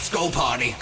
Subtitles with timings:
[0.00, 0.79] Let's go party.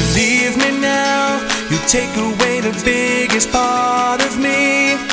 [0.00, 1.40] you leave me now,
[1.70, 5.09] you take away the biggest part of me.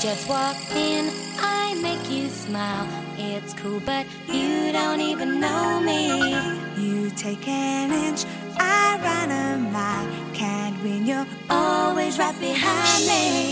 [0.00, 2.86] Just walk in, I make you smile.
[3.16, 6.34] It's cool, but you don't even know me.
[6.76, 8.24] You take an inch,
[8.58, 10.06] I run a mile.
[10.34, 13.48] Can't win, you're Always right behind me.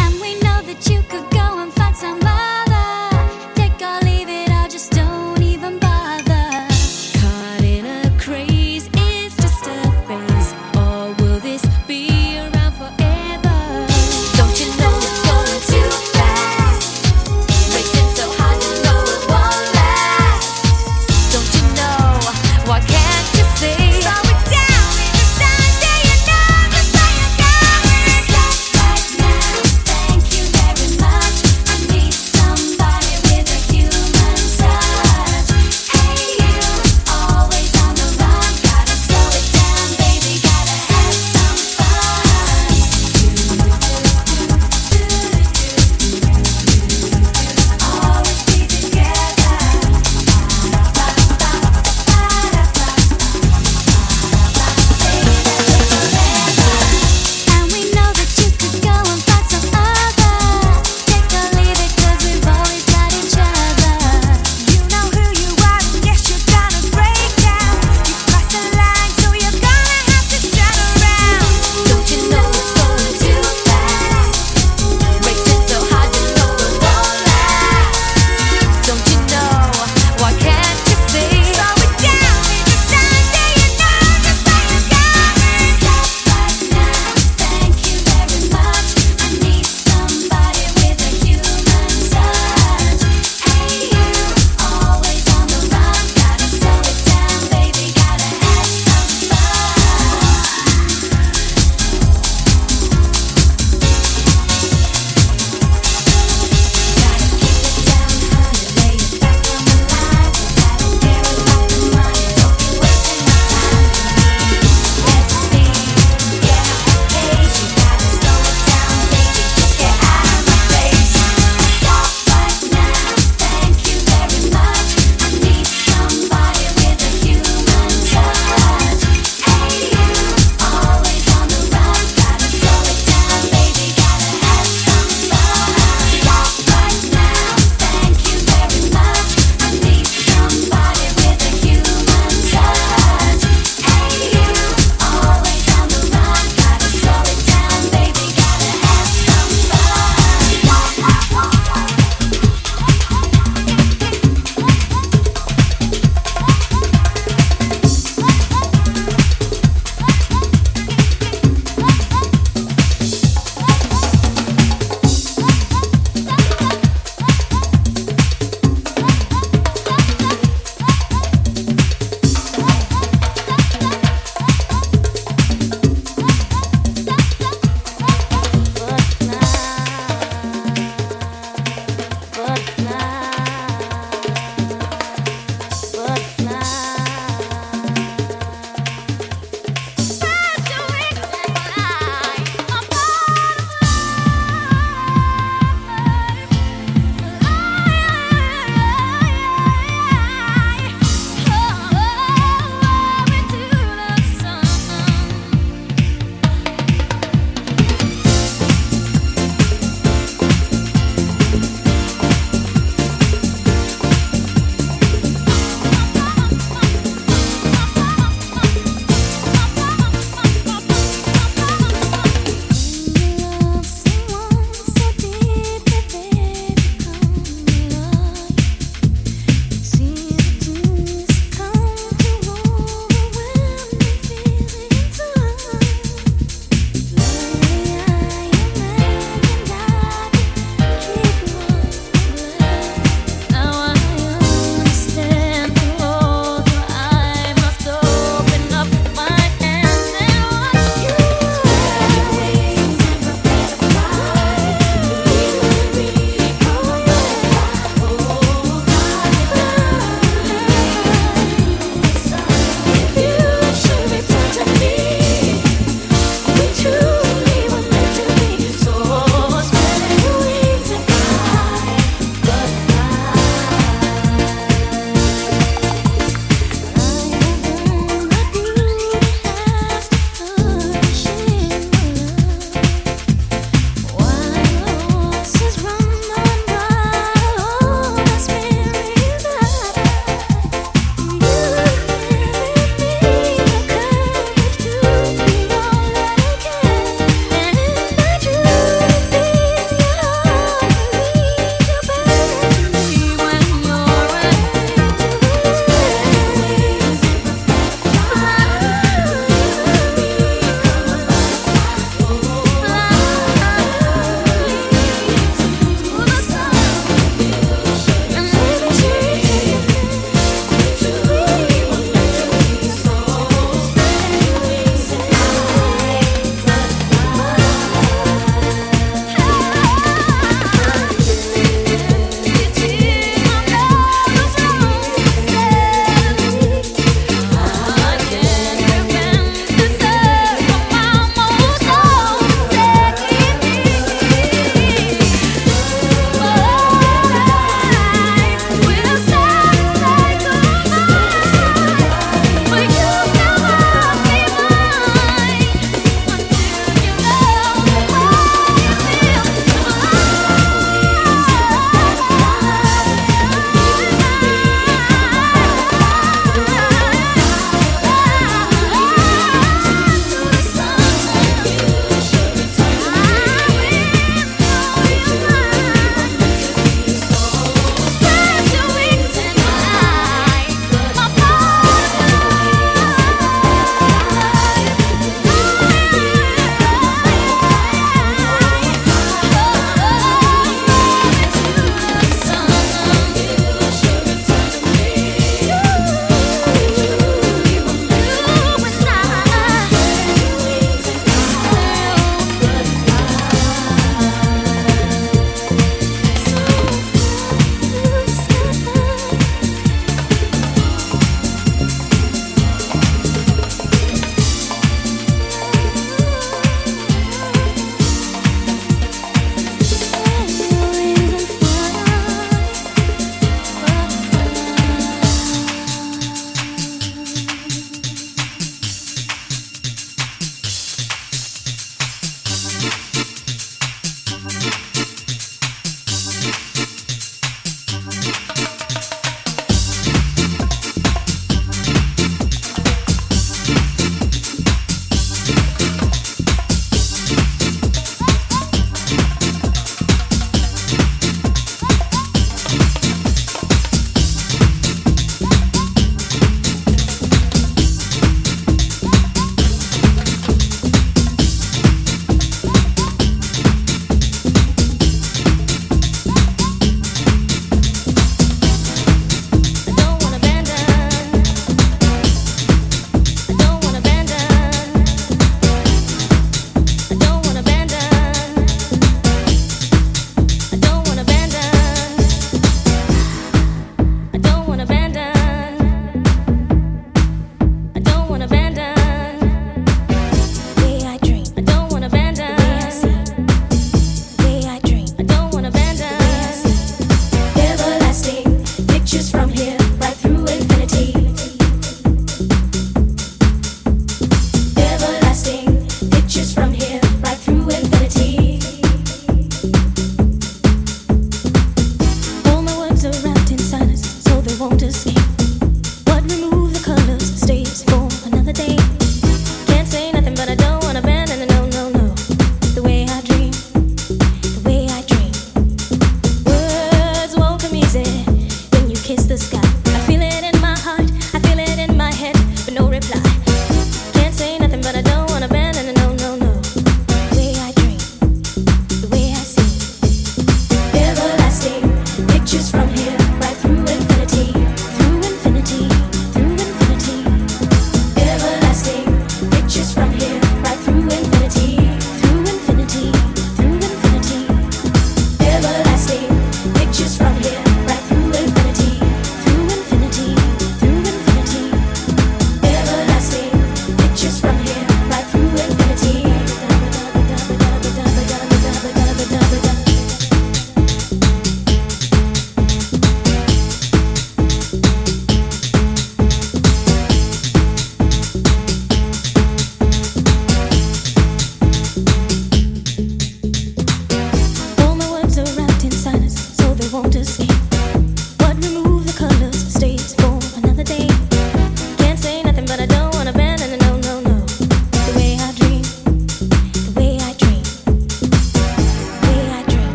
[0.00, 1.35] And we know that you could